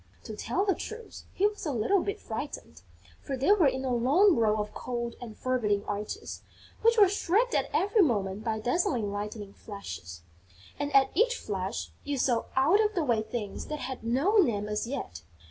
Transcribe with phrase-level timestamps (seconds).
[0.23, 2.81] To tell the truth, he was a little bit frightened,
[3.21, 6.41] for they were in a long row of cold and forbidding arches,
[6.81, 10.23] which were streaked at every moment by dazzling lightning flashes;
[10.79, 14.67] and, at each flash, you saw out of the way things that had no name
[14.67, 15.21] as yet.